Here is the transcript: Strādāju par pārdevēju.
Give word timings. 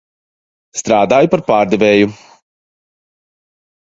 Strādāju 0.79 1.29
par 1.33 1.43
pārdevēju. 1.49 2.07